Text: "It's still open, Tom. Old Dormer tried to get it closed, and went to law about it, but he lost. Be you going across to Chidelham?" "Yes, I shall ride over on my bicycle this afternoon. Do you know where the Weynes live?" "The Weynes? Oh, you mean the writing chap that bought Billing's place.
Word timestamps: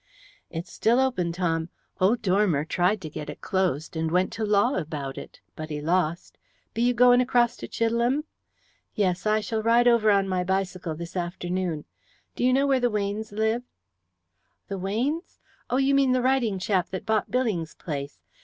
"It's 0.49 0.73
still 0.73 0.99
open, 0.99 1.31
Tom. 1.31 1.69
Old 1.99 2.23
Dormer 2.23 2.65
tried 2.65 3.01
to 3.01 3.09
get 3.11 3.29
it 3.29 3.39
closed, 3.39 3.95
and 3.95 4.09
went 4.09 4.33
to 4.33 4.43
law 4.43 4.73
about 4.73 5.15
it, 5.15 5.41
but 5.55 5.69
he 5.69 5.79
lost. 5.79 6.39
Be 6.73 6.81
you 6.81 6.95
going 6.95 7.21
across 7.21 7.55
to 7.57 7.67
Chidelham?" 7.67 8.23
"Yes, 8.95 9.27
I 9.27 9.41
shall 9.41 9.61
ride 9.61 9.87
over 9.87 10.09
on 10.09 10.27
my 10.27 10.43
bicycle 10.43 10.95
this 10.95 11.15
afternoon. 11.15 11.85
Do 12.35 12.43
you 12.43 12.51
know 12.51 12.65
where 12.65 12.79
the 12.79 12.89
Weynes 12.89 13.31
live?" 13.31 13.61
"The 14.69 14.79
Weynes? 14.79 15.39
Oh, 15.69 15.77
you 15.77 15.93
mean 15.93 16.13
the 16.13 16.23
writing 16.23 16.57
chap 16.57 16.89
that 16.89 17.05
bought 17.05 17.29
Billing's 17.29 17.75
place. 17.75 18.17